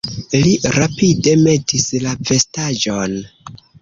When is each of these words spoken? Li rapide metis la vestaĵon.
Li 0.43 0.53
rapide 0.77 1.35
metis 1.41 1.85
la 2.07 2.15
vestaĵon. 2.31 3.15